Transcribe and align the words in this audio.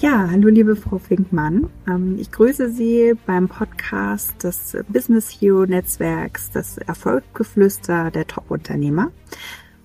Ja, 0.00 0.30
hallo 0.30 0.48
liebe 0.48 0.76
Frau 0.76 0.96
Finkmann. 0.96 1.68
Ähm, 1.86 2.16
ich 2.18 2.32
grüße 2.32 2.70
Sie 2.70 3.12
beim 3.26 3.48
Podcast 3.48 4.42
des 4.42 4.74
Business 4.88 5.28
Hero 5.28 5.66
Netzwerks, 5.66 6.50
das 6.50 6.78
Erfolggeflüster 6.78 8.10
der 8.10 8.26
Top-Unternehmer. 8.26 9.10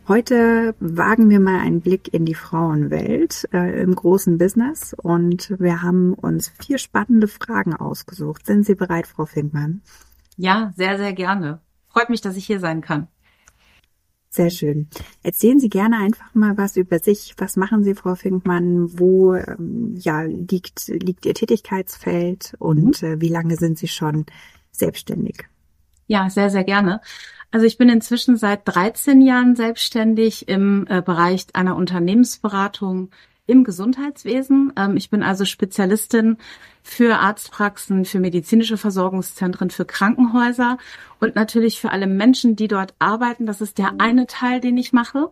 Heute 0.07 0.73
wagen 0.79 1.29
wir 1.29 1.41
mal 1.41 1.59
einen 1.59 1.81
Blick 1.81 2.13
in 2.13 2.23
die 2.23 2.33
Frauenwelt 2.33 3.49
äh, 3.51 3.81
im 3.81 3.93
großen 3.93 4.37
Business 4.37 4.93
und 4.93 5.53
wir 5.59 5.81
haben 5.81 6.13
uns 6.13 6.47
vier 6.47 6.77
spannende 6.77 7.27
Fragen 7.27 7.75
ausgesucht. 7.75 8.45
Sind 8.45 8.65
Sie 8.65 8.75
bereit, 8.75 9.07
Frau 9.07 9.25
Finkmann? 9.25 9.81
Ja, 10.37 10.71
sehr, 10.77 10.97
sehr 10.97 11.11
gerne. 11.11 11.59
Freut 11.89 12.09
mich, 12.09 12.21
dass 12.21 12.37
ich 12.37 12.45
hier 12.45 12.61
sein 12.61 12.79
kann. 12.79 13.09
Sehr 14.35 14.49
schön. 14.49 14.89
Erzählen 15.23 15.61
Sie 15.61 15.69
gerne 15.69 15.97
einfach 15.97 16.35
mal 16.35 16.57
was 16.57 16.75
über 16.75 16.99
sich. 16.99 17.35
Was 17.37 17.55
machen 17.55 17.85
Sie, 17.85 17.95
Frau 17.95 18.15
Finkmann? 18.15 18.99
Wo 18.99 19.33
ähm, 19.33 19.95
ja, 19.97 20.23
liegt, 20.23 20.89
liegt 20.89 21.25
Ihr 21.25 21.33
Tätigkeitsfeld 21.33 22.53
und 22.59 23.01
mhm. 23.01 23.07
äh, 23.07 23.21
wie 23.21 23.29
lange 23.29 23.55
sind 23.55 23.77
Sie 23.77 23.87
schon 23.87 24.25
selbstständig? 24.71 25.45
Ja, 26.07 26.29
sehr, 26.29 26.49
sehr 26.49 26.65
gerne. 26.65 26.99
Also 27.49 27.65
ich 27.65 27.77
bin 27.77 27.87
inzwischen 27.87 28.35
seit 28.35 28.67
13 28.67 29.21
Jahren 29.21 29.55
selbstständig 29.55 30.49
im 30.49 30.85
äh, 30.89 31.01
Bereich 31.01 31.45
einer 31.53 31.77
Unternehmensberatung 31.77 33.11
im 33.47 33.63
Gesundheitswesen. 33.63 34.73
Ähm, 34.75 34.97
ich 34.97 35.09
bin 35.09 35.23
also 35.23 35.45
Spezialistin 35.45 36.37
für 36.83 37.17
Arztpraxen, 37.17 38.05
für 38.05 38.19
medizinische 38.19 38.77
Versorgungszentren, 38.77 39.69
für 39.69 39.85
Krankenhäuser 39.85 40.77
und 41.19 41.35
natürlich 41.35 41.79
für 41.79 41.91
alle 41.91 42.07
Menschen, 42.07 42.55
die 42.55 42.67
dort 42.67 42.93
arbeiten. 42.99 43.45
Das 43.45 43.61
ist 43.61 43.77
der 43.77 43.95
eine 43.99 44.27
Teil, 44.27 44.59
den 44.59 44.77
ich 44.77 44.93
mache. 44.93 45.31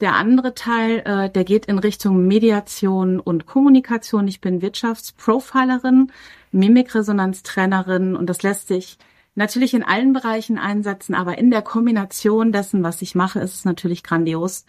Der 0.00 0.14
andere 0.14 0.54
Teil, 0.54 1.02
äh, 1.04 1.30
der 1.30 1.44
geht 1.44 1.66
in 1.66 1.78
Richtung 1.78 2.26
Mediation 2.26 3.20
und 3.20 3.46
Kommunikation. 3.46 4.26
Ich 4.26 4.40
bin 4.40 4.60
Wirtschaftsprofilerin, 4.60 6.10
Mimikresonanztrainerin 6.52 8.16
und 8.16 8.28
das 8.28 8.42
lässt 8.42 8.68
sich 8.68 8.98
natürlich 9.34 9.74
in 9.74 9.82
allen 9.82 10.12
Bereichen 10.12 10.58
einsetzen, 10.58 11.14
aber 11.14 11.38
in 11.38 11.50
der 11.50 11.62
Kombination 11.62 12.52
dessen, 12.52 12.82
was 12.82 13.02
ich 13.02 13.14
mache, 13.14 13.40
ist 13.40 13.54
es 13.54 13.64
natürlich 13.64 14.02
grandios. 14.02 14.64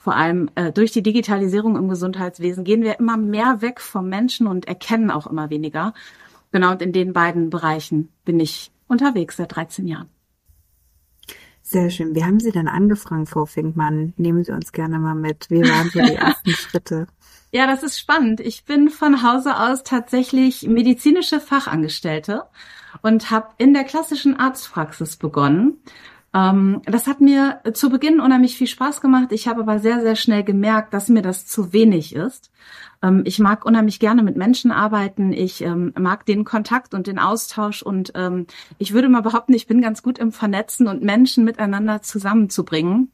Vor 0.00 0.16
allem 0.16 0.48
äh, 0.54 0.72
durch 0.72 0.92
die 0.92 1.02
Digitalisierung 1.02 1.76
im 1.76 1.90
Gesundheitswesen 1.90 2.64
gehen 2.64 2.82
wir 2.82 2.98
immer 2.98 3.18
mehr 3.18 3.60
weg 3.60 3.82
vom 3.82 4.08
Menschen 4.08 4.46
und 4.46 4.66
erkennen 4.66 5.10
auch 5.10 5.26
immer 5.26 5.50
weniger. 5.50 5.92
Genau, 6.52 6.70
und 6.70 6.80
in 6.80 6.94
den 6.94 7.12
beiden 7.12 7.50
Bereichen 7.50 8.08
bin 8.24 8.40
ich 8.40 8.72
unterwegs 8.88 9.36
seit 9.36 9.54
13 9.54 9.86
Jahren. 9.86 10.08
Sehr 11.60 11.90
schön. 11.90 12.14
Wie 12.14 12.24
haben 12.24 12.40
Sie 12.40 12.50
denn 12.50 12.66
angefangen, 12.66 13.26
Frau 13.26 13.44
Finkmann? 13.44 14.14
Nehmen 14.16 14.42
Sie 14.42 14.52
uns 14.52 14.72
gerne 14.72 14.98
mal 14.98 15.14
mit. 15.14 15.50
Wie 15.50 15.60
waren 15.60 15.90
so 15.90 16.00
die 16.00 16.14
ersten 16.14 16.50
Schritte? 16.54 17.06
Ja, 17.52 17.66
das 17.66 17.82
ist 17.82 17.98
spannend. 17.98 18.40
Ich 18.40 18.64
bin 18.64 18.88
von 18.88 19.22
Hause 19.22 19.58
aus 19.58 19.82
tatsächlich 19.82 20.66
medizinische 20.66 21.40
Fachangestellte 21.40 22.44
und 23.02 23.30
habe 23.30 23.48
in 23.58 23.74
der 23.74 23.84
klassischen 23.84 24.40
Arztpraxis 24.40 25.18
begonnen. 25.18 25.76
Ähm, 26.32 26.82
das 26.84 27.06
hat 27.06 27.20
mir 27.20 27.60
zu 27.72 27.90
Beginn 27.90 28.20
unheimlich 28.20 28.56
viel 28.56 28.68
Spaß 28.68 29.00
gemacht. 29.00 29.32
Ich 29.32 29.48
habe 29.48 29.62
aber 29.62 29.80
sehr, 29.80 30.00
sehr 30.00 30.16
schnell 30.16 30.44
gemerkt, 30.44 30.94
dass 30.94 31.08
mir 31.08 31.22
das 31.22 31.46
zu 31.46 31.72
wenig 31.72 32.14
ist. 32.14 32.52
Ähm, 33.02 33.22
ich 33.24 33.38
mag 33.38 33.64
unheimlich 33.64 33.98
gerne 33.98 34.22
mit 34.22 34.36
Menschen 34.36 34.70
arbeiten. 34.70 35.32
Ich 35.32 35.60
ähm, 35.62 35.92
mag 35.98 36.26
den 36.26 36.44
Kontakt 36.44 36.94
und 36.94 37.06
den 37.06 37.18
Austausch 37.18 37.82
und 37.82 38.12
ähm, 38.14 38.46
ich 38.78 38.92
würde 38.92 39.08
mal 39.08 39.22
behaupten, 39.22 39.54
ich 39.54 39.66
bin 39.66 39.80
ganz 39.80 40.02
gut 40.02 40.18
im 40.18 40.30
Vernetzen 40.30 40.86
und 40.86 41.02
Menschen 41.02 41.44
miteinander 41.44 42.02
zusammenzubringen. 42.02 43.10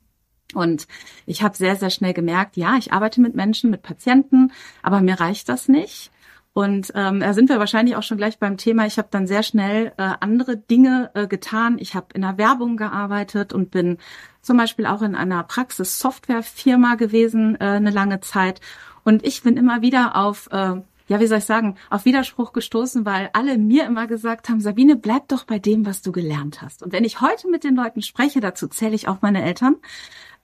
Und 0.54 0.86
ich 1.26 1.42
habe 1.42 1.56
sehr, 1.56 1.76
sehr 1.76 1.90
schnell 1.90 2.14
gemerkt, 2.14 2.56
ja, 2.56 2.76
ich 2.76 2.92
arbeite 2.92 3.20
mit 3.20 3.34
Menschen, 3.34 3.70
mit 3.70 3.82
Patienten, 3.82 4.52
aber 4.82 5.00
mir 5.00 5.18
reicht 5.18 5.48
das 5.48 5.68
nicht. 5.68 6.12
Und 6.56 6.90
ähm, 6.94 7.20
da 7.20 7.34
sind 7.34 7.50
wir 7.50 7.58
wahrscheinlich 7.58 7.96
auch 7.96 8.02
schon 8.02 8.16
gleich 8.16 8.38
beim 8.38 8.56
Thema. 8.56 8.86
Ich 8.86 8.96
habe 8.96 9.08
dann 9.10 9.26
sehr 9.26 9.42
schnell 9.42 9.92
äh, 9.98 10.12
andere 10.20 10.56
Dinge 10.56 11.10
äh, 11.12 11.26
getan. 11.26 11.76
Ich 11.78 11.94
habe 11.94 12.06
in 12.14 12.22
der 12.22 12.38
Werbung 12.38 12.78
gearbeitet 12.78 13.52
und 13.52 13.70
bin 13.70 13.98
zum 14.40 14.56
Beispiel 14.56 14.86
auch 14.86 15.02
in 15.02 15.14
einer 15.14 15.42
Praxis-Software-Firma 15.42 16.94
gewesen 16.94 17.56
äh, 17.60 17.64
eine 17.64 17.90
lange 17.90 18.20
Zeit. 18.20 18.62
Und 19.04 19.26
ich 19.26 19.42
bin 19.42 19.58
immer 19.58 19.82
wieder 19.82 20.16
auf 20.16 20.48
äh, 20.50 20.80
ja, 21.08 21.20
wie 21.20 21.26
soll 21.26 21.38
ich 21.38 21.44
sagen, 21.44 21.76
auf 21.90 22.04
Widerspruch 22.04 22.52
gestoßen, 22.52 23.04
weil 23.04 23.30
alle 23.32 23.58
mir 23.58 23.84
immer 23.84 24.06
gesagt 24.06 24.48
haben, 24.48 24.60
Sabine, 24.60 24.96
bleib 24.96 25.28
doch 25.28 25.44
bei 25.44 25.58
dem, 25.58 25.86
was 25.86 26.02
du 26.02 26.10
gelernt 26.10 26.62
hast. 26.62 26.82
Und 26.82 26.92
wenn 26.92 27.04
ich 27.04 27.20
heute 27.20 27.48
mit 27.48 27.64
den 27.64 27.76
Leuten 27.76 28.02
spreche, 28.02 28.40
dazu 28.40 28.66
zähle 28.66 28.94
ich 28.94 29.06
auch 29.06 29.22
meine 29.22 29.44
Eltern, 29.44 29.76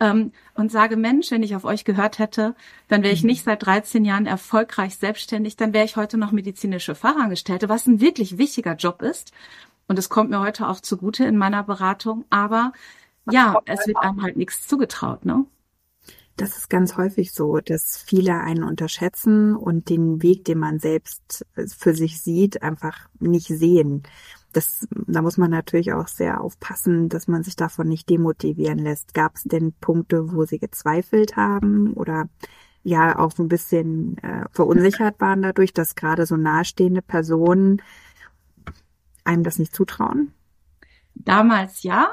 ähm, 0.02 0.32
und 0.54 0.72
sage, 0.72 0.96
Mensch, 0.96 1.30
wenn 1.30 1.44
ich 1.44 1.54
auf 1.54 1.64
euch 1.64 1.84
gehört 1.84 2.18
hätte, 2.18 2.56
dann 2.88 3.04
wäre 3.04 3.14
ich 3.14 3.22
mhm. 3.22 3.28
nicht 3.28 3.44
seit 3.44 3.64
13 3.64 4.04
Jahren 4.04 4.26
erfolgreich 4.26 4.96
selbstständig, 4.96 5.56
dann 5.56 5.72
wäre 5.72 5.84
ich 5.84 5.96
heute 5.96 6.18
noch 6.18 6.32
medizinische 6.32 6.96
Fachangestellte, 6.96 7.68
was 7.68 7.86
ein 7.86 8.00
wirklich 8.00 8.36
wichtiger 8.36 8.74
Job 8.74 9.00
ist. 9.00 9.32
Und 9.86 10.00
es 10.00 10.08
kommt 10.08 10.30
mir 10.30 10.41
heute 10.41 10.68
auch 10.68 10.80
zugute 10.80 11.24
in 11.24 11.36
meiner 11.36 11.62
Beratung. 11.62 12.24
Aber 12.30 12.72
ja, 13.30 13.60
es 13.66 13.86
wird 13.86 13.98
einem 13.98 14.22
halt 14.22 14.36
nichts 14.36 14.66
zugetraut, 14.66 15.24
ne? 15.24 15.46
Das 16.36 16.56
ist 16.56 16.70
ganz 16.70 16.96
häufig 16.96 17.32
so, 17.32 17.58
dass 17.58 18.02
viele 18.04 18.41
einen 18.41 18.64
unterschätzen 18.64 19.54
und 19.54 19.91
den 19.91 20.22
Weg, 20.22 20.46
den 20.46 20.58
man 20.58 20.80
selbst 20.80 21.46
für 21.54 21.94
sich 21.94 22.22
sieht, 22.22 22.62
einfach 22.62 23.08
nicht 23.20 23.48
sehen. 23.48 24.02
Das, 24.52 24.86
da 24.90 25.22
muss 25.22 25.38
man 25.38 25.50
natürlich 25.50 25.92
auch 25.92 26.08
sehr 26.08 26.40
aufpassen, 26.40 27.08
dass 27.08 27.28
man 27.28 27.42
sich 27.42 27.56
davon 27.56 27.88
nicht 27.88 28.08
demotivieren 28.10 28.78
lässt. 28.78 29.14
Gab 29.14 29.36
es 29.36 29.44
denn 29.44 29.72
Punkte, 29.80 30.32
wo 30.32 30.44
Sie 30.44 30.58
gezweifelt 30.58 31.36
haben 31.36 31.92
oder 31.94 32.28
ja 32.82 33.18
auch 33.18 33.32
so 33.32 33.42
ein 33.42 33.48
bisschen 33.48 34.18
äh, 34.18 34.44
verunsichert 34.50 35.20
waren 35.20 35.42
dadurch, 35.42 35.72
dass 35.72 35.94
gerade 35.94 36.26
so 36.26 36.36
nahestehende 36.36 37.02
Personen 37.02 37.80
einem 39.24 39.44
das 39.44 39.58
nicht 39.58 39.74
zutrauen? 39.74 40.32
Damals 41.14 41.82
ja, 41.82 42.10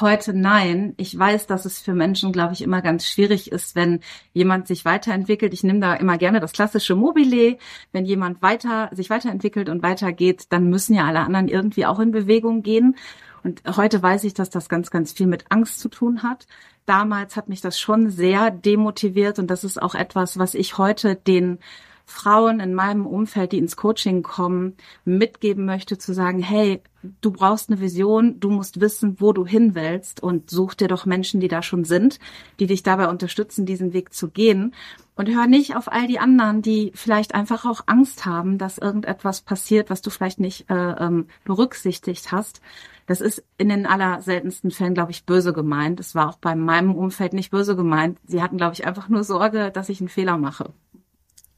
heute 0.00 0.32
nein. 0.32 0.94
Ich 0.96 1.18
weiß, 1.18 1.46
dass 1.46 1.64
es 1.64 1.78
für 1.78 1.94
Menschen, 1.94 2.32
glaube 2.32 2.52
ich, 2.52 2.62
immer 2.62 2.82
ganz 2.82 3.06
schwierig 3.06 3.52
ist, 3.52 3.76
wenn 3.76 4.00
jemand 4.32 4.66
sich 4.66 4.84
weiterentwickelt. 4.84 5.54
Ich 5.54 5.64
nehme 5.64 5.80
da 5.80 5.94
immer 5.94 6.18
gerne 6.18 6.40
das 6.40 6.52
klassische 6.52 6.94
Mobile. 6.94 7.58
Wenn 7.92 8.04
jemand 8.04 8.42
weiter, 8.42 8.90
sich 8.92 9.10
weiterentwickelt 9.10 9.68
und 9.68 9.82
weitergeht, 9.82 10.46
dann 10.50 10.68
müssen 10.68 10.94
ja 10.94 11.06
alle 11.06 11.20
anderen 11.20 11.48
irgendwie 11.48 11.86
auch 11.86 11.98
in 12.00 12.10
Bewegung 12.10 12.62
gehen. 12.62 12.96
Und 13.42 13.62
heute 13.76 14.02
weiß 14.02 14.24
ich, 14.24 14.34
dass 14.34 14.50
das 14.50 14.68
ganz, 14.68 14.90
ganz 14.90 15.12
viel 15.12 15.26
mit 15.26 15.44
Angst 15.50 15.80
zu 15.80 15.88
tun 15.88 16.22
hat. 16.22 16.46
Damals 16.84 17.36
hat 17.36 17.48
mich 17.48 17.60
das 17.60 17.78
schon 17.78 18.10
sehr 18.10 18.50
demotiviert 18.50 19.38
und 19.38 19.48
das 19.48 19.64
ist 19.64 19.80
auch 19.80 19.94
etwas, 19.94 20.38
was 20.38 20.54
ich 20.54 20.78
heute 20.78 21.16
den 21.16 21.58
Frauen 22.06 22.60
in 22.60 22.72
meinem 22.72 23.04
Umfeld, 23.04 23.52
die 23.52 23.58
ins 23.58 23.76
Coaching 23.76 24.22
kommen, 24.22 24.76
mitgeben 25.04 25.64
möchte, 25.66 25.98
zu 25.98 26.14
sagen, 26.14 26.38
hey, 26.38 26.80
du 27.20 27.32
brauchst 27.32 27.68
eine 27.68 27.80
Vision, 27.80 28.38
du 28.38 28.50
musst 28.50 28.80
wissen, 28.80 29.20
wo 29.20 29.32
du 29.32 29.44
hin 29.44 29.74
willst 29.74 30.22
und 30.22 30.48
such 30.48 30.74
dir 30.74 30.88
doch 30.88 31.04
Menschen, 31.04 31.40
die 31.40 31.48
da 31.48 31.62
schon 31.62 31.84
sind, 31.84 32.20
die 32.60 32.66
dich 32.66 32.84
dabei 32.84 33.08
unterstützen, 33.08 33.66
diesen 33.66 33.92
Weg 33.92 34.14
zu 34.14 34.30
gehen. 34.30 34.72
Und 35.16 35.28
hör 35.28 35.46
nicht 35.46 35.76
auf 35.76 35.90
all 35.90 36.06
die 36.06 36.18
anderen, 36.18 36.62
die 36.62 36.92
vielleicht 36.94 37.34
einfach 37.34 37.64
auch 37.64 37.82
Angst 37.86 38.24
haben, 38.24 38.58
dass 38.58 38.78
irgendetwas 38.78 39.40
passiert, 39.40 39.90
was 39.90 40.02
du 40.02 40.10
vielleicht 40.10 40.40
nicht 40.40 40.70
äh, 40.70 40.74
ähm, 40.74 41.26
berücksichtigt 41.44 42.30
hast. 42.30 42.60
Das 43.06 43.20
ist 43.20 43.42
in 43.56 43.68
den 43.68 43.86
allerseltensten 43.86 44.70
Fällen, 44.70 44.94
glaube 44.94 45.12
ich, 45.12 45.24
böse 45.24 45.52
gemeint. 45.52 46.00
Es 46.00 46.14
war 46.14 46.28
auch 46.28 46.38
bei 46.38 46.54
meinem 46.54 46.94
Umfeld 46.94 47.32
nicht 47.32 47.50
böse 47.50 47.76
gemeint. 47.76 48.18
Sie 48.26 48.42
hatten, 48.42 48.58
glaube 48.58 48.74
ich, 48.74 48.86
einfach 48.86 49.08
nur 49.08 49.24
Sorge, 49.24 49.70
dass 49.70 49.88
ich 49.88 50.00
einen 50.00 50.08
Fehler 50.08 50.36
mache. 50.38 50.72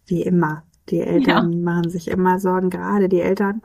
Wie 0.09 0.23
immer. 0.23 0.65
Die 0.89 1.01
Eltern 1.01 1.53
ja. 1.53 1.59
machen 1.59 1.91
sich 1.91 2.09
immer 2.09 2.39
Sorgen, 2.39 2.71
gerade 2.71 3.09
die 3.09 3.21
Eltern. 3.21 3.63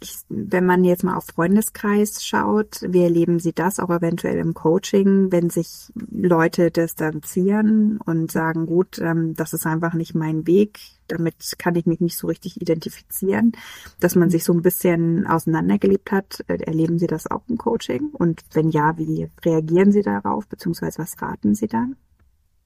Ich, 0.00 0.16
wenn 0.28 0.66
man 0.66 0.82
jetzt 0.82 1.04
mal 1.04 1.16
auf 1.16 1.26
Freundeskreis 1.26 2.24
schaut, 2.24 2.80
wie 2.88 3.04
erleben 3.04 3.38
Sie 3.38 3.52
das 3.52 3.78
auch 3.78 3.90
eventuell 3.90 4.36
im 4.38 4.52
Coaching, 4.52 5.30
wenn 5.30 5.48
sich 5.48 5.92
Leute 5.94 6.72
distanzieren 6.72 7.98
und 7.98 8.32
sagen, 8.32 8.66
gut, 8.66 8.98
ähm, 8.98 9.34
das 9.36 9.52
ist 9.52 9.64
einfach 9.64 9.94
nicht 9.94 10.16
mein 10.16 10.44
Weg, 10.44 10.80
damit 11.06 11.36
kann 11.56 11.76
ich 11.76 11.86
mich 11.86 12.00
nicht 12.00 12.16
so 12.16 12.26
richtig 12.26 12.60
identifizieren, 12.60 13.52
dass 14.00 14.16
man 14.16 14.28
sich 14.28 14.42
so 14.42 14.52
ein 14.52 14.62
bisschen 14.62 15.24
auseinandergelebt 15.24 16.10
hat. 16.10 16.42
Äh, 16.48 16.56
erleben 16.64 16.98
Sie 16.98 17.06
das 17.06 17.30
auch 17.30 17.42
im 17.48 17.58
Coaching? 17.58 18.08
Und 18.12 18.42
wenn 18.54 18.70
ja, 18.70 18.98
wie 18.98 19.28
reagieren 19.44 19.92
Sie 19.92 20.02
darauf, 20.02 20.48
beziehungsweise 20.48 20.98
was 20.98 21.20
raten 21.22 21.54
Sie 21.54 21.68
dann? 21.68 21.94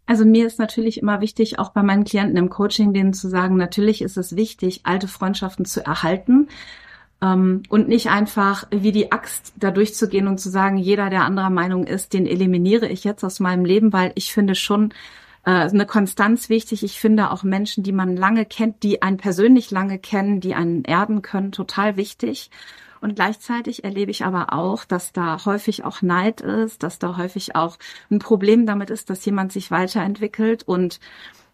Also 0.06 0.24
mir 0.24 0.46
ist 0.46 0.58
natürlich 0.58 0.98
immer 0.98 1.20
wichtig, 1.20 1.58
auch 1.58 1.70
bei 1.70 1.82
meinen 1.82 2.04
Klienten 2.04 2.36
im 2.36 2.48
Coaching, 2.48 2.92
denen 2.92 3.12
zu 3.12 3.28
sagen, 3.28 3.56
natürlich 3.56 4.02
ist 4.02 4.16
es 4.16 4.36
wichtig, 4.36 4.82
alte 4.84 5.08
Freundschaften 5.08 5.64
zu 5.64 5.84
erhalten 5.84 6.48
ähm, 7.20 7.62
und 7.68 7.88
nicht 7.88 8.08
einfach 8.08 8.66
wie 8.70 8.92
die 8.92 9.10
Axt 9.10 9.52
da 9.56 9.70
durchzugehen 9.70 10.28
und 10.28 10.38
zu 10.38 10.48
sagen, 10.48 10.76
jeder, 10.76 11.10
der 11.10 11.24
anderer 11.24 11.50
Meinung 11.50 11.84
ist, 11.84 12.12
den 12.12 12.26
eliminiere 12.26 12.88
ich 12.88 13.04
jetzt 13.04 13.24
aus 13.24 13.40
meinem 13.40 13.64
Leben, 13.64 13.92
weil 13.92 14.12
ich 14.14 14.32
finde 14.32 14.54
schon 14.54 14.92
äh, 15.44 15.50
eine 15.50 15.86
Konstanz 15.86 16.48
wichtig. 16.48 16.84
Ich 16.84 17.00
finde 17.00 17.30
auch 17.30 17.42
Menschen, 17.42 17.82
die 17.82 17.92
man 17.92 18.16
lange 18.16 18.44
kennt, 18.44 18.82
die 18.82 19.02
einen 19.02 19.16
persönlich 19.16 19.70
lange 19.70 19.98
kennen, 19.98 20.40
die 20.40 20.54
einen 20.54 20.84
erden 20.84 21.22
können, 21.22 21.52
total 21.52 21.96
wichtig. 21.96 22.50
Und 23.06 23.14
gleichzeitig 23.14 23.84
erlebe 23.84 24.10
ich 24.10 24.24
aber 24.24 24.52
auch, 24.52 24.84
dass 24.84 25.12
da 25.12 25.44
häufig 25.44 25.84
auch 25.84 26.02
Neid 26.02 26.40
ist, 26.40 26.82
dass 26.82 26.98
da 26.98 27.16
häufig 27.16 27.54
auch 27.54 27.78
ein 28.10 28.18
Problem 28.18 28.66
damit 28.66 28.90
ist, 28.90 29.10
dass 29.10 29.24
jemand 29.24 29.52
sich 29.52 29.70
weiterentwickelt. 29.70 30.64
Und 30.64 30.98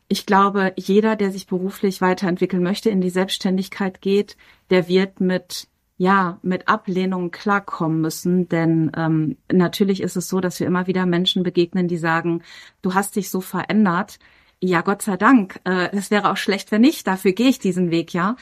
ich 0.09 0.25
glaube, 0.25 0.73
jeder, 0.77 1.15
der 1.15 1.31
sich 1.31 1.47
beruflich 1.47 2.01
weiterentwickeln 2.01 2.63
möchte, 2.63 2.89
in 2.89 3.03
die 3.03 3.11
Selbstständigkeit 3.11 4.01
geht, 4.01 4.39
der 4.71 4.89
wird 4.89 5.21
mit 5.21 5.69
ja, 5.99 6.39
mit 6.41 6.69
Ablehnung 6.69 7.31
klarkommen 7.31 8.01
müssen, 8.01 8.49
denn 8.49 8.91
ähm, 8.97 9.37
natürlich 9.53 10.03
ist 10.03 10.17
es 10.17 10.29
so, 10.29 10.41
dass 10.41 10.59
wir 10.59 10.67
immer 10.67 10.87
wieder 10.87 11.05
Menschen 11.05 11.43
begegnen, 11.43 11.87
die 11.87 11.99
sagen, 11.99 12.43
du 12.81 12.95
hast 12.95 13.15
dich 13.15 13.29
so 13.29 13.43
verändert, 13.43 14.19
ja, 14.63 14.81
Gott 14.81 15.03
sei 15.03 15.17
Dank. 15.17 15.61
Äh, 15.65 15.89
es 15.93 16.11
wäre 16.13 16.31
auch 16.31 16.37
schlecht, 16.37 16.71
wenn 16.71 16.83
nicht. 16.83 17.07
Dafür 17.07 17.33
gehe 17.33 17.49
ich 17.49 17.59
diesen 17.59 17.91
Weg, 17.91 18.15
ja. 18.15 18.37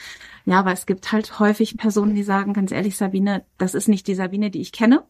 Ja, 0.45 0.59
aber 0.59 0.71
es 0.71 0.85
gibt 0.85 1.11
halt 1.11 1.39
häufig 1.39 1.77
Personen, 1.77 2.13
die 2.13 2.23
sagen, 2.23 2.53
ganz 2.53 2.71
ehrlich, 2.71 2.95
Sabine, 2.95 3.43
das 3.57 3.73
ist 3.73 3.87
nicht 3.87 4.05
die 4.07 4.13
Sabine, 4.13 4.51
die 4.51 4.61
ich 4.61 4.71
kenne. 4.71 5.03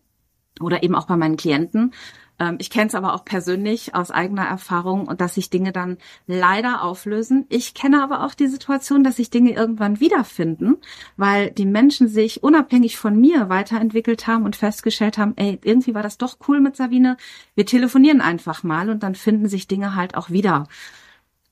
Oder 0.62 0.84
eben 0.84 0.96
auch 0.96 1.08
bei 1.08 1.18
meinen 1.18 1.36
Klienten. 1.36 1.94
Ähm, 2.40 2.56
ich 2.60 2.70
kenne 2.70 2.88
es 2.88 2.96
aber 2.96 3.14
auch 3.14 3.26
persönlich 3.26 3.94
aus 3.94 4.10
eigener 4.10 4.46
Erfahrung 4.46 5.06
und 5.06 5.20
dass 5.20 5.36
sich 5.36 5.50
Dinge 5.50 5.74
dann 5.74 5.98
leider 6.28 6.82
auflösen. 6.82 7.46
Ich 7.50 7.74
kenne 7.74 8.02
aber 8.02 8.26
auch 8.26 8.34
die 8.34 8.48
Situation, 8.48 9.04
dass 9.04 9.18
sich 9.18 9.30
Dinge 9.30 9.52
irgendwann 9.52 10.00
wiederfinden, 10.00 10.78
weil 11.18 11.52
die 11.52 11.66
Menschen 11.66 12.08
sich 12.08 12.42
unabhängig 12.42 12.98
von 12.98 13.20
mir 13.20 13.50
weiterentwickelt 13.50 14.28
haben 14.28 14.46
und 14.46 14.56
festgestellt 14.56 15.18
haben, 15.18 15.34
ey, 15.36 15.60
irgendwie 15.62 15.94
war 15.94 16.04
das 16.04 16.18
doch 16.18 16.38
cool 16.48 16.62
mit 16.62 16.78
Sabine. 16.78 17.18
Wir 17.56 17.66
telefonieren 17.66 18.22
einfach 18.22 18.64
mal 18.64 18.90
und 18.90 19.04
dann 19.04 19.16
finden 19.16 19.50
sich 19.50 19.68
Dinge 19.68 19.96
halt 19.96 20.16
auch 20.16 20.30
wieder. 20.30 20.68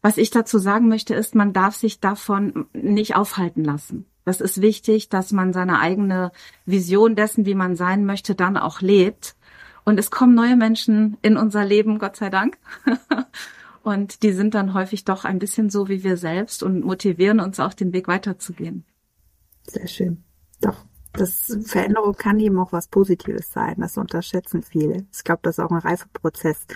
Was 0.01 0.17
ich 0.17 0.29
dazu 0.29 0.59
sagen 0.59 0.87
möchte, 0.87 1.13
ist, 1.13 1.35
man 1.35 1.53
darf 1.53 1.75
sich 1.75 1.99
davon 1.99 2.67
nicht 2.73 3.15
aufhalten 3.15 3.63
lassen. 3.63 4.05
Das 4.23 4.41
ist 4.41 4.61
wichtig, 4.61 5.09
dass 5.09 5.31
man 5.31 5.53
seine 5.53 5.79
eigene 5.79 6.31
Vision 6.65 7.15
dessen, 7.15 7.45
wie 7.45 7.55
man 7.55 7.75
sein 7.75 8.05
möchte, 8.05 8.35
dann 8.35 8.57
auch 8.57 8.81
lebt. 8.81 9.35
Und 9.83 9.99
es 9.99 10.11
kommen 10.11 10.35
neue 10.35 10.55
Menschen 10.55 11.17
in 11.21 11.35
unser 11.35 11.65
Leben, 11.65 11.99
Gott 11.99 12.15
sei 12.15 12.29
Dank. 12.29 12.57
und 13.83 14.23
die 14.23 14.31
sind 14.31 14.53
dann 14.53 14.73
häufig 14.73 15.03
doch 15.03 15.25
ein 15.25 15.39
bisschen 15.39 15.69
so 15.69 15.89
wie 15.89 16.03
wir 16.03 16.15
selbst 16.15 16.63
und 16.63 16.85
motivieren 16.85 17.39
uns 17.39 17.59
auch 17.59 17.73
den 17.73 17.91
Weg 17.91 18.07
weiterzugehen. 18.07 18.85
Sehr 19.67 19.87
schön. 19.87 20.23
Doch. 20.61 20.85
Das 21.13 21.57
Veränderung 21.65 22.13
kann 22.13 22.39
eben 22.39 22.59
auch 22.59 22.71
was 22.71 22.87
Positives 22.87 23.51
sein. 23.51 23.77
Das 23.79 23.97
unterschätzen 23.97 24.61
viele. 24.61 25.07
Ich 25.11 25.23
glaube, 25.23 25.39
das 25.41 25.57
ist 25.57 25.63
auch 25.63 25.71
ein 25.71 25.79
Reifeprozess 25.79 26.67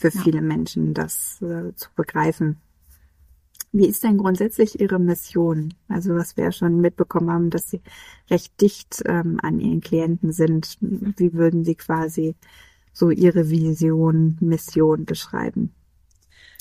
für 0.00 0.08
ja. 0.08 0.20
viele 0.22 0.40
Menschen, 0.40 0.94
das 0.94 1.40
äh, 1.42 1.74
zu 1.74 1.90
begreifen. 1.94 2.56
Wie 3.72 3.86
ist 3.86 4.02
denn 4.02 4.16
grundsätzlich 4.16 4.80
Ihre 4.80 4.98
Mission? 4.98 5.74
Also 5.88 6.14
was 6.14 6.36
wir 6.36 6.44
ja 6.44 6.52
schon 6.52 6.80
mitbekommen 6.80 7.30
haben, 7.30 7.50
dass 7.50 7.70
Sie 7.70 7.80
recht 8.30 8.60
dicht 8.60 9.02
ähm, 9.06 9.38
an 9.42 9.60
Ihren 9.60 9.80
Klienten 9.80 10.32
sind. 10.32 10.76
Wie 10.80 11.34
würden 11.34 11.64
Sie 11.64 11.76
quasi 11.76 12.34
so 12.92 13.10
Ihre 13.10 13.48
Vision, 13.48 14.38
Mission 14.40 15.04
beschreiben? 15.04 15.72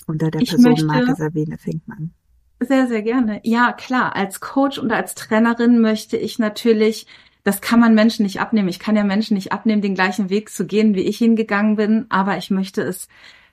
Unter 0.05 0.29
der 0.29 0.39
Personenmarke 0.39 1.15
Sabine 1.15 1.57
Finkmann. 1.57 2.11
Sehr, 2.59 2.87
sehr 2.87 3.01
gerne. 3.01 3.39
Ja, 3.43 3.71
klar. 3.71 4.15
Als 4.15 4.39
Coach 4.41 4.77
und 4.77 4.91
als 4.91 5.15
Trainerin 5.15 5.79
möchte 5.79 6.17
ich 6.17 6.39
natürlich 6.39 7.07
das 7.49 7.61
kann 7.61 7.79
man 7.79 7.95
Menschen 7.95 8.21
nicht 8.21 8.39
abnehmen. 8.39 8.69
Ich 8.69 8.77
kann 8.77 8.95
ja 8.95 9.03
Menschen 9.03 9.33
nicht 9.33 9.51
abnehmen, 9.51 9.81
den 9.81 9.95
gleichen 9.95 10.29
Weg 10.29 10.51
zu 10.51 10.67
gehen, 10.67 10.93
wie 10.93 11.01
ich 11.01 11.19
ihn 11.19 11.35
gegangen 11.35 11.77
bin, 11.77 12.05
aber 12.09 12.37
ich 12.37 12.51
möchte 12.51 12.83
es 12.83 13.07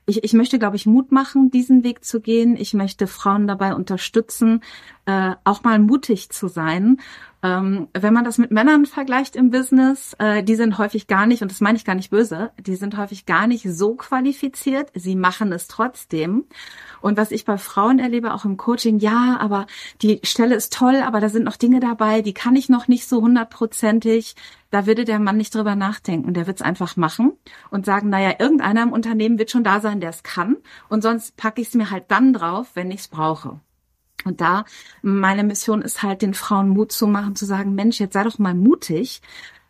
ich, 0.04 0.22
ich 0.22 0.34
möchte, 0.34 0.58
glaube 0.58 0.76
ich, 0.76 0.84
Mut 0.84 1.12
machen, 1.12 1.50
diesen 1.50 1.82
Weg 1.82 2.04
zu 2.04 2.20
gehen. 2.20 2.56
Ich 2.56 2.74
möchte 2.74 3.06
Frauen 3.06 3.48
dabei 3.48 3.74
unterstützen, 3.74 4.62
äh, 5.06 5.32
auch 5.44 5.64
mal 5.64 5.78
mutig 5.78 6.28
zu 6.28 6.46
sein. 6.46 6.98
Ähm, 7.46 7.88
wenn 7.92 8.12
man 8.12 8.24
das 8.24 8.38
mit 8.38 8.50
Männern 8.50 8.86
vergleicht 8.86 9.36
im 9.36 9.50
Business, 9.50 10.16
äh, 10.18 10.42
die 10.42 10.56
sind 10.56 10.78
häufig 10.78 11.06
gar 11.06 11.26
nicht, 11.26 11.42
und 11.42 11.50
das 11.50 11.60
meine 11.60 11.76
ich 11.76 11.84
gar 11.84 11.94
nicht 11.94 12.10
böse, 12.10 12.50
die 12.58 12.74
sind 12.74 12.96
häufig 12.96 13.24
gar 13.24 13.46
nicht 13.46 13.66
so 13.70 13.94
qualifiziert. 13.94 14.90
Sie 14.94 15.14
machen 15.14 15.52
es 15.52 15.68
trotzdem. 15.68 16.46
Und 17.00 17.16
was 17.16 17.30
ich 17.30 17.44
bei 17.44 17.56
Frauen 17.56 18.00
erlebe, 18.00 18.34
auch 18.34 18.44
im 18.44 18.56
Coaching, 18.56 18.98
ja, 18.98 19.36
aber 19.38 19.66
die 20.02 20.20
Stelle 20.24 20.56
ist 20.56 20.72
toll, 20.72 20.96
aber 21.04 21.20
da 21.20 21.28
sind 21.28 21.44
noch 21.44 21.56
Dinge 21.56 21.78
dabei, 21.78 22.20
die 22.20 22.34
kann 22.34 22.56
ich 22.56 22.68
noch 22.68 22.88
nicht 22.88 23.06
so 23.06 23.20
hundertprozentig. 23.22 24.34
Da 24.70 24.86
würde 24.86 25.04
der 25.04 25.20
Mann 25.20 25.36
nicht 25.36 25.54
drüber 25.54 25.76
nachdenken. 25.76 26.34
Der 26.34 26.48
wird 26.48 26.56
es 26.56 26.66
einfach 26.66 26.96
machen 26.96 27.32
und 27.70 27.86
sagen, 27.86 28.08
naja, 28.08 28.34
irgendeiner 28.40 28.82
im 28.82 28.92
Unternehmen 28.92 29.38
wird 29.38 29.52
schon 29.52 29.62
da 29.64 29.80
sein, 29.80 30.00
der 30.00 30.10
es 30.10 30.24
kann. 30.24 30.56
Und 30.88 31.02
sonst 31.02 31.36
packe 31.36 31.60
ich 31.60 31.68
es 31.68 31.74
mir 31.74 31.90
halt 31.90 32.06
dann 32.08 32.32
drauf, 32.32 32.70
wenn 32.74 32.90
ich 32.90 33.00
es 33.00 33.08
brauche. 33.08 33.60
Und 34.26 34.40
da 34.40 34.64
meine 35.02 35.44
Mission 35.44 35.82
ist 35.82 36.02
halt, 36.02 36.22
den 36.22 36.34
Frauen 36.34 36.68
Mut 36.68 36.92
zu 36.92 37.06
machen, 37.06 37.36
zu 37.36 37.46
sagen, 37.46 37.74
Mensch, 37.74 38.00
jetzt 38.00 38.14
sei 38.14 38.24
doch 38.24 38.38
mal 38.38 38.54
mutig. 38.54 39.22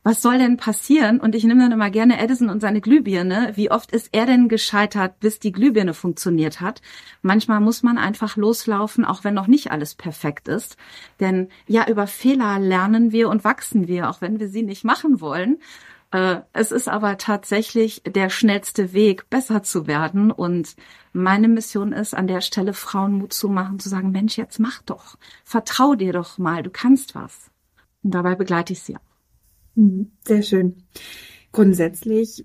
Was 0.03 0.23
soll 0.23 0.39
denn 0.39 0.57
passieren? 0.57 1.19
Und 1.19 1.35
ich 1.35 1.43
nehme 1.43 1.63
dann 1.63 1.73
immer 1.73 1.91
gerne 1.91 2.21
Edison 2.21 2.49
und 2.49 2.61
seine 2.61 2.81
Glühbirne. 2.81 3.55
Wie 3.57 3.73
oft 3.73 3.91
ist 3.91 4.11
er 4.13 4.25
denn 4.25 4.49
gescheitert, 4.49 5.19
bis 5.19 5.41
die 5.41 5.51
Glühbirne 5.51 5.95
funktioniert 5.95 6.61
hat? 6.61 6.81
Manchmal 7.23 7.59
muss 7.59 7.83
man 7.83 7.99
einfach 7.99 8.37
loslaufen, 8.37 9.05
auch 9.05 9.25
wenn 9.25 9.35
noch 9.35 9.49
nicht 9.49 9.73
alles 9.73 9.97
perfekt 9.97 10.47
ist. 10.47 10.77
Denn 11.19 11.49
ja, 11.67 11.89
über 11.89 12.07
Fehler 12.07 12.61
lernen 12.61 13.11
wir 13.11 13.29
und 13.29 13.43
wachsen 13.43 13.89
wir, 13.89 14.09
auch 14.09 14.21
wenn 14.21 14.39
wir 14.39 14.49
sie 14.49 14.63
nicht 14.63 14.85
machen 14.85 15.21
wollen. 15.21 15.59
Äh, 16.11 16.41
es 16.53 16.73
ist 16.73 16.89
aber 16.89 17.19
tatsächlich 17.19 18.03
der 18.05 18.31
schnellste 18.31 18.93
Weg, 18.93 19.29
besser 19.31 19.63
zu 19.63 19.87
werden. 19.87 20.31
Und 20.31 20.77
meine 21.13 21.49
Mission 21.49 21.93
ist, 21.93 22.15
an 22.15 22.27
der 22.27 22.41
Stelle 22.41 22.73
Frauen 22.73 23.13
Mut 23.15 23.33
zu 23.33 23.49
machen, 23.49 23.79
zu 23.79 23.89
sagen, 23.89 24.13
Mensch, 24.13 24.37
jetzt 24.37 24.59
mach 24.59 24.83
doch. 24.83 25.17
Vertrau 25.45 25.95
dir 25.95 26.13
doch 26.13 26.39
mal, 26.39 26.63
du 26.63 26.71
kannst 26.71 27.15
was. 27.15 27.51
Und 28.03 28.15
dabei 28.15 28.35
begleite 28.35 28.73
ich 28.73 28.83
sie 28.83 28.97
auch. 28.97 29.01
Mhm, 29.75 30.13
sehr 30.25 30.43
schön. 30.43 30.83
Grundsätzlich 31.53 32.45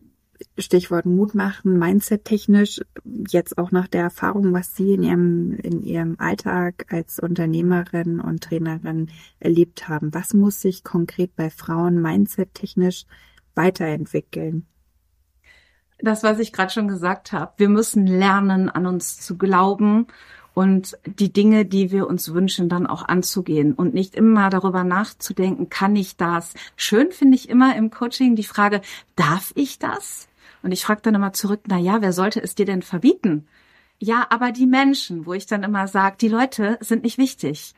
Stichwort 0.57 1.05
Mut 1.05 1.35
machen, 1.35 1.77
Mindset 1.77 2.25
technisch, 2.25 2.81
jetzt 3.27 3.57
auch 3.57 3.71
nach 3.71 3.87
der 3.87 4.01
Erfahrung, 4.01 4.53
was 4.53 4.75
Sie 4.75 4.93
in 4.93 5.03
Ihrem, 5.03 5.53
in 5.53 5.81
Ihrem 5.83 6.15
Alltag 6.17 6.85
als 6.89 7.19
Unternehmerin 7.19 8.19
und 8.19 8.43
Trainerin 8.43 9.09
erlebt 9.39 9.88
haben. 9.88 10.13
Was 10.13 10.33
muss 10.33 10.62
sich 10.62 10.83
konkret 10.83 11.36
bei 11.36 11.50
Frauen 11.50 12.01
Mindset 12.01 12.53
technisch 12.53 13.05
weiterentwickeln? 13.55 14.65
Das, 16.00 16.24
was 16.24 16.39
ich 16.39 16.51
gerade 16.51 16.72
schon 16.72 16.88
gesagt 16.88 17.31
habe. 17.31 17.53
Wir 17.58 17.70
müssen 17.70 18.08
lernen, 18.08 18.70
an 18.70 18.88
uns 18.88 19.20
zu 19.20 19.38
glauben 19.38 20.08
und 20.53 20.98
die 21.05 21.31
Dinge, 21.31 21.65
die 21.65 21.91
wir 21.91 22.08
uns 22.08 22.34
wünschen, 22.34 22.70
dann 22.70 22.88
auch 22.88 23.08
anzugehen 23.08 23.74
und 23.74 23.93
nicht 23.93 24.15
immer 24.15 24.50
darüber 24.50 24.84
nachzudenken, 24.84 25.70
kann 25.70 25.96
ich 25.96 26.17
das? 26.17 26.53
Schön 26.75 27.12
finde 27.12 27.36
ich 27.36 27.50
immer 27.50 27.75
im 27.75 27.89
Coaching 27.89 28.36
die 28.36 28.43
Frage, 28.43 28.81
darf 29.15 29.53
ich 29.55 29.79
das? 29.79 30.27
Und 30.63 30.72
ich 30.72 30.84
frage 30.84 31.01
dann 31.01 31.15
immer 31.15 31.34
zurück, 31.34 31.62
na 31.67 31.77
ja, 31.77 32.01
wer 32.01 32.13
sollte 32.13 32.41
es 32.41 32.55
dir 32.55 32.65
denn 32.65 32.81
verbieten? 32.81 33.48
Ja, 34.00 34.27
aber 34.29 34.51
die 34.51 34.65
Menschen, 34.65 35.25
wo 35.25 35.34
ich 35.34 35.46
dann 35.46 35.63
immer 35.63 35.88
sage, 35.88 36.17
die 36.20 36.27
Leute 36.27 36.77
sind 36.81 37.03
nicht 37.03 37.17
wichtig. 37.17 37.74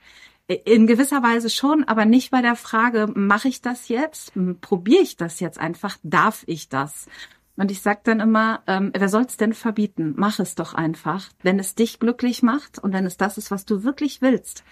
In 0.47 0.87
gewisser 0.87 1.23
Weise 1.23 1.49
schon, 1.49 1.85
aber 1.85 2.05
nicht 2.05 2.31
bei 2.31 2.41
der 2.41 2.55
Frage, 2.55 3.07
mache 3.15 3.47
ich 3.47 3.61
das 3.61 3.87
jetzt? 3.87 4.33
Probiere 4.59 5.01
ich 5.01 5.15
das 5.15 5.39
jetzt 5.39 5.57
einfach? 5.57 5.97
Darf 6.03 6.43
ich 6.47 6.67
das? 6.67 7.07
Und 7.55 7.71
ich 7.71 7.81
sage 7.81 8.01
dann 8.03 8.19
immer, 8.19 8.61
ähm, 8.67 8.91
wer 8.95 9.09
soll 9.09 9.23
es 9.23 9.37
denn 9.37 9.53
verbieten? 9.53 10.13
Mach 10.17 10.39
es 10.39 10.55
doch 10.55 10.73
einfach. 10.73 11.29
Wenn 11.43 11.59
es 11.59 11.75
dich 11.75 11.99
glücklich 11.99 12.43
macht 12.43 12.79
und 12.79 12.93
wenn 12.93 13.05
es 13.05 13.15
das 13.15 13.37
ist, 13.37 13.51
was 13.51 13.65
du 13.65 13.83
wirklich 13.83 14.21
willst, 14.21 14.63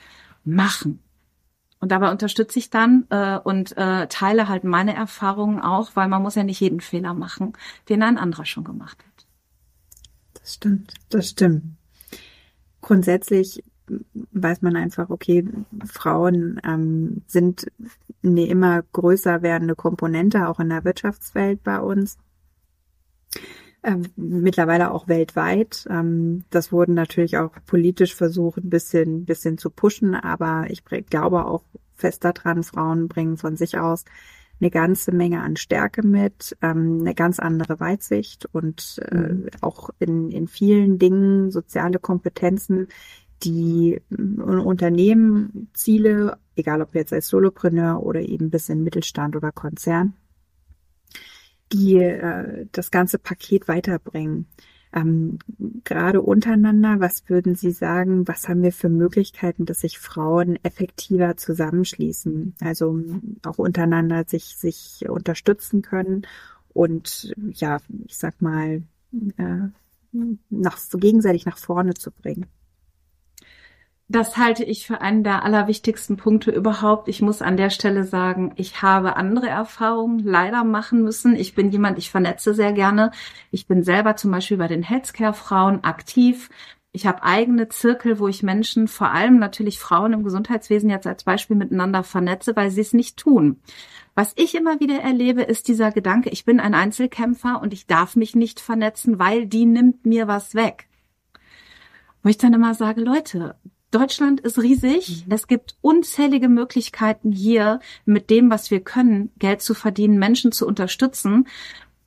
machen. 0.43 0.99
Und 1.79 1.91
dabei 1.91 2.11
unterstütze 2.11 2.59
ich 2.59 2.69
dann 2.69 3.05
äh, 3.09 3.39
und 3.39 3.75
äh, 3.77 4.07
teile 4.07 4.49
halt 4.49 4.63
meine 4.63 4.93
Erfahrungen 4.93 5.59
auch, 5.59 5.95
weil 5.95 6.07
man 6.07 6.21
muss 6.21 6.35
ja 6.35 6.43
nicht 6.43 6.59
jeden 6.59 6.81
Fehler 6.81 7.13
machen, 7.13 7.53
den 7.87 8.03
ein 8.03 8.17
anderer 8.17 8.45
schon 8.45 8.63
gemacht 8.63 8.99
hat. 8.99 9.25
Das 10.33 10.55
stimmt, 10.55 10.93
das 11.09 11.29
stimmt. 11.29 11.63
Grundsätzlich 12.81 13.63
weiß 14.31 14.61
man 14.61 14.75
einfach, 14.75 15.09
okay, 15.09 15.47
Frauen 15.85 16.59
ähm, 16.63 17.21
sind 17.27 17.71
eine 18.23 18.45
immer 18.47 18.83
größer 18.93 19.41
werdende 19.41 19.75
Komponente 19.75 20.47
auch 20.47 20.59
in 20.59 20.69
der 20.69 20.83
Wirtschaftswelt 20.83 21.63
bei 21.63 21.79
uns. 21.79 22.17
Ähm, 23.83 24.03
mittlerweile 24.15 24.91
auch 24.91 25.07
weltweit. 25.07 25.87
Ähm, 25.89 26.45
das 26.51 26.71
wurden 26.71 26.93
natürlich 26.93 27.37
auch 27.37 27.51
politisch 27.65 28.15
versucht, 28.15 28.63
ein 28.63 28.69
bisschen, 28.69 29.25
bisschen 29.25 29.57
zu 29.57 29.71
pushen, 29.71 30.13
aber 30.13 30.67
ich 30.69 30.83
glaube 30.85 31.45
auch 31.45 31.63
fest 31.95 32.23
daran, 32.23 32.63
Frauen 32.63 33.07
bringen 33.07 33.37
von 33.37 33.55
sich 33.55 33.77
aus 33.77 34.05
eine 34.61 34.69
ganze 34.69 35.11
Menge 35.11 35.41
an 35.41 35.55
Stärke 35.55 36.05
mit, 36.05 36.55
ähm, 36.61 36.99
eine 37.01 37.15
ganz 37.15 37.39
andere 37.39 37.79
Weitsicht 37.79 38.45
und 38.51 39.01
äh, 39.11 39.15
mhm. 39.15 39.47
auch 39.61 39.89
in, 39.97 40.29
in 40.29 40.47
vielen 40.47 40.99
Dingen 40.99 41.49
soziale 41.49 41.97
Kompetenzen, 41.97 42.87
die 43.43 44.01
äh, 44.09 44.21
Unternehmen 44.41 45.69
Ziele, 45.73 46.37
egal 46.55 46.81
ob 46.81 46.95
jetzt 46.95 47.13
als 47.13 47.27
Solopreneur 47.27 48.01
oder 48.03 48.21
eben 48.21 48.49
bis 48.49 48.69
in 48.69 48.83
Mittelstand 48.83 49.35
oder 49.35 49.51
Konzern, 49.51 50.13
die 51.71 51.97
äh, 51.97 52.67
das 52.71 52.91
ganze 52.91 53.17
Paket 53.17 53.67
weiterbringen. 53.67 54.47
Ähm, 54.93 55.39
gerade 55.85 56.21
untereinander, 56.21 56.99
was 56.99 57.29
würden 57.29 57.55
Sie 57.55 57.71
sagen, 57.71 58.27
was 58.27 58.49
haben 58.49 58.61
wir 58.61 58.73
für 58.73 58.89
Möglichkeiten, 58.89 59.65
dass 59.65 59.81
sich 59.81 59.99
Frauen 59.99 60.59
effektiver 60.63 61.37
zusammenschließen, 61.37 62.55
also 62.59 63.01
auch 63.45 63.57
untereinander 63.57 64.25
sich, 64.27 64.57
sich 64.57 65.05
unterstützen 65.07 65.81
können 65.81 66.27
und 66.73 67.33
ja, 67.53 67.77
ich 68.05 68.17
sag 68.17 68.41
mal, 68.41 68.83
äh, 69.37 69.69
nach, 70.49 70.77
gegenseitig 70.93 71.45
nach 71.45 71.57
vorne 71.57 71.93
zu 71.93 72.11
bringen? 72.11 72.47
Das 74.11 74.35
halte 74.35 74.65
ich 74.65 74.85
für 74.85 74.99
einen 74.99 75.23
der 75.23 75.45
allerwichtigsten 75.45 76.17
Punkte 76.17 76.51
überhaupt. 76.51 77.07
Ich 77.07 77.21
muss 77.21 77.41
an 77.41 77.55
der 77.55 77.69
Stelle 77.69 78.03
sagen, 78.03 78.51
ich 78.57 78.81
habe 78.81 79.15
andere 79.15 79.47
Erfahrungen 79.47 80.19
leider 80.19 80.65
machen 80.65 81.01
müssen. 81.01 81.33
Ich 81.33 81.55
bin 81.55 81.71
jemand, 81.71 81.97
ich 81.97 82.11
vernetze 82.11 82.53
sehr 82.53 82.73
gerne. 82.73 83.11
Ich 83.51 83.67
bin 83.67 83.83
selber 83.83 84.17
zum 84.17 84.31
Beispiel 84.31 84.57
bei 84.57 84.67
den 84.67 84.83
Healthcare-Frauen 84.83 85.85
aktiv. 85.85 86.49
Ich 86.91 87.05
habe 87.05 87.23
eigene 87.23 87.69
Zirkel, 87.69 88.19
wo 88.19 88.27
ich 88.27 88.43
Menschen, 88.43 88.89
vor 88.89 89.11
allem 89.11 89.39
natürlich 89.39 89.79
Frauen 89.79 90.11
im 90.11 90.23
Gesundheitswesen 90.25 90.89
jetzt 90.89 91.07
als 91.07 91.23
Beispiel 91.23 91.55
miteinander 91.55 92.03
vernetze, 92.03 92.53
weil 92.57 92.69
sie 92.69 92.81
es 92.81 92.91
nicht 92.91 93.15
tun. 93.15 93.61
Was 94.13 94.33
ich 94.35 94.55
immer 94.55 94.81
wieder 94.81 94.99
erlebe, 94.99 95.43
ist 95.43 95.69
dieser 95.69 95.89
Gedanke, 95.93 96.31
ich 96.31 96.43
bin 96.43 96.59
ein 96.59 96.73
Einzelkämpfer 96.73 97.61
und 97.61 97.71
ich 97.71 97.87
darf 97.87 98.17
mich 98.17 98.35
nicht 98.35 98.59
vernetzen, 98.59 99.19
weil 99.19 99.45
die 99.45 99.65
nimmt 99.65 100.05
mir 100.05 100.27
was 100.27 100.53
weg. 100.53 100.89
Wo 102.23 102.29
ich 102.29 102.37
dann 102.37 102.53
immer 102.53 102.73
sage, 102.73 102.99
Leute, 102.99 103.55
Deutschland 103.91 104.39
ist 104.39 104.57
riesig. 104.57 105.25
Mhm. 105.25 105.33
Es 105.33 105.47
gibt 105.47 105.75
unzählige 105.81 106.49
Möglichkeiten 106.49 107.31
hier 107.31 107.79
mit 108.05 108.29
dem, 108.29 108.49
was 108.49 108.71
wir 108.71 108.79
können, 108.79 109.31
Geld 109.37 109.61
zu 109.61 109.73
verdienen, 109.73 110.17
Menschen 110.17 110.51
zu 110.51 110.65
unterstützen. 110.65 111.47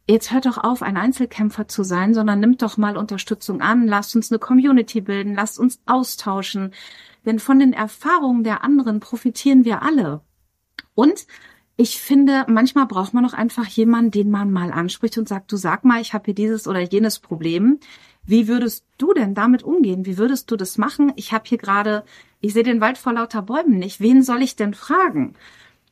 Jetzt 0.09 0.33
hört 0.33 0.47
doch 0.47 0.59
auf, 0.59 0.83
ein 0.83 0.97
Einzelkämpfer 0.97 1.69
zu 1.69 1.83
sein, 1.83 2.12
sondern 2.12 2.41
nimmt 2.41 2.62
doch 2.62 2.76
mal 2.76 2.97
Unterstützung 2.97 3.61
an. 3.61 3.87
Lasst 3.87 4.17
uns 4.17 4.31
eine 4.31 4.38
Community 4.38 5.00
bilden. 5.00 5.35
Lasst 5.35 5.59
uns 5.59 5.81
austauschen. 5.87 6.73
Denn 7.25 7.38
von 7.38 7.59
den 7.59 7.73
Erfahrungen 7.73 8.45
der 8.45 8.64
anderen 8.64 9.00
profitieren 9.00 9.64
wir 9.64 9.83
alle. 9.83 10.21
Und 10.95 11.26
ich 11.76 12.00
finde, 12.00 12.45
manchmal 12.49 12.87
braucht 12.87 13.14
man 13.14 13.25
auch 13.26 13.33
einfach 13.33 13.67
jemanden, 13.67 14.12
den 14.12 14.31
man 14.31 14.53
mal 14.53 14.71
anspricht 14.71 15.19
und 15.19 15.29
sagt, 15.29 15.50
du 15.50 15.57
sag 15.57 15.85
mal, 15.85 16.00
ich 16.00 16.14
habe 16.14 16.26
hier 16.26 16.35
dieses 16.35 16.69
oder 16.69 16.81
jenes 16.81 17.19
Problem. 17.19 17.81
Wie 18.26 18.49
würdest 18.49 18.85
du 18.99 19.12
denn 19.12 19.35
damit 19.35 19.62
umgehen? 19.62 20.07
Wie 20.07 20.19
würdest 20.19 20.50
du 20.50 20.57
das 20.57 20.78
machen? 20.78 21.12
Ich 21.16 21.33
habe 21.33 21.45
hier 21.47 21.59
gerade, 21.59 22.04
ich 22.40 22.52
sehe 22.54 22.62
den 22.62 22.81
Wald 22.81 22.99
vor 22.99 23.12
lauter 23.12 23.43
Bäumen 23.43 23.78
nicht. 23.78 24.00
Wen 24.00 24.23
soll 24.23 24.43
ich 24.43 24.57
denn 24.57 24.75
fragen? 24.75 25.35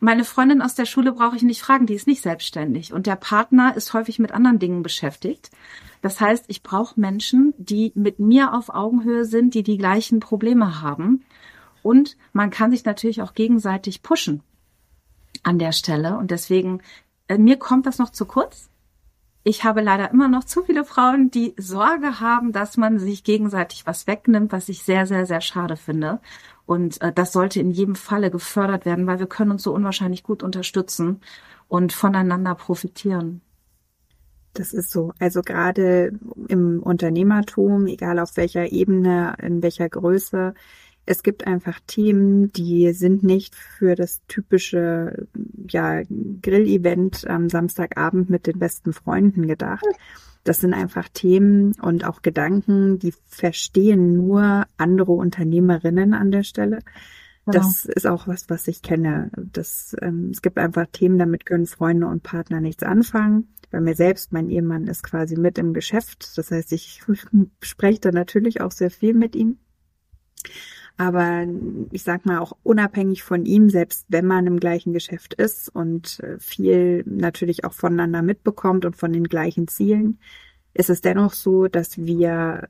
Meine 0.01 0.25
Freundin 0.25 0.63
aus 0.63 0.75
der 0.75 0.87
Schule 0.87 1.13
brauche 1.13 1.37
ich 1.37 1.43
nicht 1.43 1.63
fragen, 1.63 1.87
die 1.87 1.95
ist 1.95 2.09
nicht 2.09 2.23
selbstständig 2.23 2.93
und 2.93 3.07
der 3.07 3.15
Partner 3.15 3.77
ist 3.77 3.95
häufig 3.95 4.19
mit 4.19 4.33
anderen 4.33 4.59
Dingen 4.59 4.83
beschäftigt. 4.83 5.53
Das 6.01 6.21
heißt, 6.21 6.47
ich 6.49 6.65
brauche 6.65 6.99
Menschen, 6.99 7.55
die 7.57 7.93
mit 7.95 8.19
mir 8.19 8.53
auf 8.53 8.71
Augenhöhe 8.75 9.25
sind, 9.25 9.55
die 9.55 9.63
die 9.63 9.79
gleichen 9.79 10.19
Probleme 10.19 10.83
haben. 10.83 11.25
Und 11.85 12.17
man 12.33 12.51
kann 12.51 12.73
sich 12.73 12.85
natürlich 12.85 13.23
auch 13.23 13.35
gegenseitig 13.35 14.03
pushen 14.03 14.43
an 15.45 15.61
der 15.61 15.71
Stelle. 15.71 16.19
Und 16.19 16.33
deswegen, 16.33 16.81
äh, 17.29 17.39
mir 17.39 17.57
kommt 17.57 17.87
das 17.87 17.99
noch 17.99 18.11
zu 18.11 18.27
kurz 18.27 18.72
ich 19.45 19.65
habe 19.65 19.81
leider 19.81 20.11
immer 20.11 20.29
noch 20.29 20.45
zu 20.45 20.63
viele 20.63 20.85
Frauen, 20.85 21.31
die 21.31 21.55
Sorge 21.57 22.21
haben, 22.21 22.53
dass 22.53 22.77
man 22.77 22.99
sich 22.99 23.25
gegenseitig 23.25 23.87
was 23.87 24.07
wegnimmt, 24.07 24.53
was 24.53 24.69
ich 24.69 24.83
sehr, 24.83 25.07
sehr, 25.07 25.27
sehr 25.27 25.41
schade 25.41 25.77
finde. 25.77 26.21
Und 26.65 27.01
äh, 27.03 27.13
das 27.13 27.33
sollte 27.33 27.61
in 27.61 27.71
jedem 27.71 27.97
Falle 27.97 28.31
gefördert 28.31 28.85
werden, 28.87 29.07
weil 29.07 29.19
wir 29.19 29.27
können 29.27 29.51
uns 29.51 29.65
so 29.65 29.75
unwahrscheinlich 29.75 30.23
gut 30.23 30.43
unterstützen 30.43 31.21
und 31.69 31.93
voneinander 31.93 32.55
profitieren. 32.55 33.41
Das 34.55 34.73
ist 34.73 34.91
so. 34.91 35.13
Also 35.19 35.43
gerade 35.43 36.13
im 36.49 36.83
Unternehmertum, 36.83 37.87
egal 37.87 38.19
auf 38.19 38.37
welcher 38.37 38.71
Ebene, 38.71 39.35
in 39.41 39.63
welcher 39.63 39.89
Größe, 39.89 40.55
es 41.05 41.23
gibt 41.23 41.47
einfach 41.47 41.81
Themen, 41.87 42.53
die 42.53 42.93
sind 42.93 43.23
nicht 43.23 43.57
für 43.57 43.95
das 43.95 44.23
typische 44.29 45.27
ja, 45.69 46.03
Grill-Event 46.43 47.27
am 47.27 47.49
Samstagabend 47.49 48.31
mit 48.31 48.47
den 48.47 48.59
besten 48.59 48.93
Freunden 48.93 49.47
gedacht. 49.49 49.85
Das 50.45 50.61
sind 50.61 50.75
einfach 50.75 51.09
Themen 51.09 51.75
und 51.81 52.05
auch 52.05 52.23
Gedanken, 52.23 52.99
die 52.99 53.15
verstehen 53.27 54.17
nur 54.17 54.67
andere 54.77 55.13
Unternehmerinnen 55.13 56.15
an 56.15 56.31
der 56.31 56.43
Stelle. 56.43 56.81
Genau. 57.47 57.59
Das 57.59 57.85
ist 57.85 58.07
auch 58.07 58.29
was, 58.29 58.49
was 58.49 58.69
ich 58.69 58.83
kenne. 58.83 59.31
Das, 59.37 59.97
ähm, 60.01 60.31
es 60.33 60.43
gibt 60.43 60.59
einfach 60.59 60.87
Themen, 60.93 61.19
damit 61.19 61.47
können 61.47 61.67
Freunde 61.67 62.07
und 62.07 62.23
Partner 62.23 62.61
nichts 62.61 62.85
anfangen. 62.85 63.49
Bei 63.71 63.81
mir 63.81 63.95
selbst, 63.95 64.33
mein 64.33 64.51
Ehemann 64.51 64.87
ist 64.87 65.03
quasi 65.03 65.37
mit 65.37 65.59
im 65.59 65.73
Geschäft. 65.73 66.37
Das 66.37 66.51
heißt, 66.51 66.73
ich 66.73 67.03
spreche 67.61 68.01
da 68.01 68.11
natürlich 68.13 68.61
auch 68.61 68.71
sehr 68.71 68.91
viel 68.91 69.15
mit 69.15 69.35
ihm. 69.35 69.59
Aber 70.97 71.47
ich 71.91 72.03
sag 72.03 72.27
mal 72.27 72.39
auch 72.39 72.53
unabhängig 72.63 73.23
von 73.23 73.45
ihm, 73.45 73.71
selbst 73.71 74.07
wenn 74.09 74.27
man 74.27 74.47
im 74.47 74.61
gleichen 74.61 74.93
Geschäft 74.93 75.35
ist 75.35 75.69
und 75.69 76.21
äh, 76.21 76.39
viel 76.39 77.03
natürlich 77.07 77.65
auch 77.65 77.73
voneinander 77.73 78.23
mitbekommt 78.23 78.85
und 78.85 78.97
von 78.97 79.13
den 79.13 79.25
gleichen 79.25 79.69
Zielen, 79.69 80.19
ist 80.75 80.91
es 80.91 81.01
dennoch 81.01 81.33
so, 81.33 81.67
dass 81.67 81.99
wir 81.99 82.69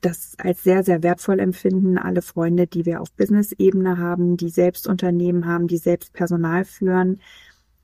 das 0.00 0.34
als 0.38 0.62
sehr, 0.62 0.84
sehr 0.84 1.02
wertvoll 1.02 1.40
empfinden. 1.40 1.98
Alle 1.98 2.22
Freunde, 2.22 2.66
die 2.66 2.84
wir 2.84 3.00
auf 3.00 3.12
Business-Ebene 3.12 3.98
haben, 3.98 4.36
die 4.36 4.50
selbst 4.50 4.86
Unternehmen 4.86 5.46
haben, 5.46 5.66
die 5.66 5.78
selbst 5.78 6.12
Personal 6.12 6.64
führen, 6.64 7.20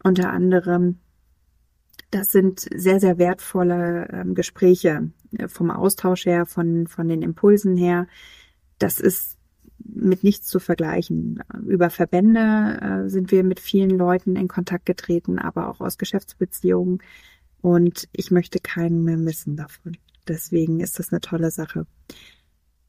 unter 0.03 0.31
anderem. 0.31 0.99
Das 2.11 2.33
sind 2.33 2.69
sehr, 2.75 3.01
sehr 3.01 3.19
wertvolle 3.19 4.09
ähm, 4.13 4.35
Gespräche 4.35 5.11
äh, 5.39 5.49
vom 5.49 5.71
Austausch 5.71 6.27
her, 6.27 6.45
von, 6.47 6.87
von 6.89 7.09
den 7.09 7.23
Impulsen 7.23 7.77
her. 7.77 8.07
Das 8.79 9.01
ist 9.01 9.39
mit 9.85 10.25
nichts 10.25 10.47
zu 10.47 10.61
vergleichen. 10.61 11.43
Über 11.67 11.91
Verbände 11.91 12.81
äh, 12.81 13.09
sind 13.09 13.31
wir 13.31 13.45
mit 13.45 13.61
vielen 13.61 13.91
Leuten 13.91 14.37
in 14.37 14.49
Kontakt 14.49 14.87
getreten, 14.87 15.39
aber 15.39 15.69
auch 15.69 15.81
aus 15.81 15.99
Geschäftsbeziehungen. 15.99 17.03
Und 17.61 18.09
ich 18.13 18.31
möchte 18.31 18.59
keinen 18.61 19.05
mehr 19.05 19.19
missen 19.19 19.57
davon. 19.57 19.97
Deswegen 20.29 20.81
ist 20.81 20.99
das 20.99 21.13
eine 21.13 21.21
tolle 21.21 21.51
Sache. 21.51 21.87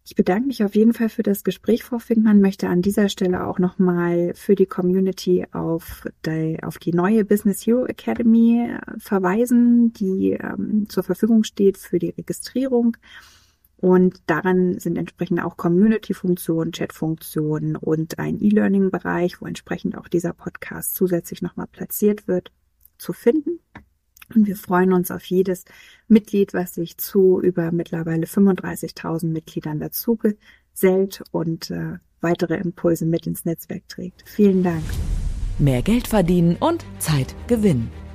Ich 0.03 0.15
bedanke 0.15 0.47
mich 0.47 0.63
auf 0.63 0.75
jeden 0.75 0.93
Fall 0.93 1.09
für 1.09 1.23
das 1.23 1.43
Gespräch, 1.43 1.83
Frau 1.83 1.99
Finkmann, 1.99 2.41
möchte 2.41 2.67
an 2.67 2.81
dieser 2.81 3.07
Stelle 3.07 3.45
auch 3.45 3.59
nochmal 3.59 4.33
für 4.35 4.55
die 4.55 4.65
Community 4.65 5.45
auf 5.51 6.07
die, 6.25 6.57
auf 6.63 6.79
die 6.79 6.91
neue 6.91 7.23
Business 7.23 7.65
Hero 7.65 7.85
Academy 7.85 8.67
äh, 8.67 8.99
verweisen, 8.99 9.93
die 9.93 10.31
ähm, 10.31 10.87
zur 10.89 11.03
Verfügung 11.03 11.43
steht 11.43 11.77
für 11.77 11.99
die 11.99 12.09
Registrierung. 12.09 12.97
Und 13.81 14.21
daran 14.27 14.77
sind 14.79 14.95
entsprechend 14.95 15.43
auch 15.43 15.57
Community-Funktionen, 15.57 16.71
Chat-Funktionen 16.71 17.75
und 17.75 18.19
ein 18.19 18.39
E-Learning-Bereich, 18.39 19.41
wo 19.41 19.47
entsprechend 19.47 19.97
auch 19.97 20.07
dieser 20.07 20.33
Podcast 20.33 20.93
zusätzlich 20.93 21.41
nochmal 21.41 21.65
platziert 21.65 22.27
wird, 22.27 22.51
zu 22.99 23.11
finden. 23.11 23.59
Und 24.35 24.45
wir 24.45 24.55
freuen 24.55 24.93
uns 24.93 25.09
auf 25.09 25.23
jedes 25.25 25.65
Mitglied, 26.07 26.53
was 26.53 26.75
sich 26.75 26.97
zu 26.97 27.41
über 27.41 27.71
mittlerweile 27.71 28.27
35.000 28.27 29.25
Mitgliedern 29.25 29.79
dazu 29.79 30.15
gesellt 30.15 31.23
und 31.31 31.71
äh, 31.71 31.97
weitere 32.21 32.57
Impulse 32.57 33.07
mit 33.07 33.25
ins 33.25 33.45
Netzwerk 33.45 33.87
trägt. 33.89 34.23
Vielen 34.27 34.61
Dank. 34.61 34.83
Mehr 35.57 35.81
Geld 35.81 36.07
verdienen 36.07 36.55
und 36.59 36.85
Zeit 36.99 37.35
gewinnen. 37.47 37.91